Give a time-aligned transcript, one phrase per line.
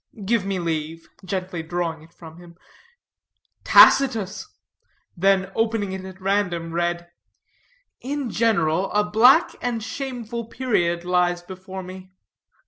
[0.25, 2.57] Give me leave," gently drawing it from him.
[3.63, 4.47] "Tacitus!"
[5.15, 7.11] Then opening it at random, read:
[7.99, 12.09] "In general a black and shameful period lies before me."